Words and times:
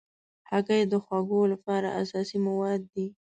هګۍ 0.49 0.81
د 0.91 0.93
خواږو 1.03 1.41
لپاره 1.53 1.89
اساسي 2.01 2.37
مواد 2.47 2.81
دي. 2.93 3.07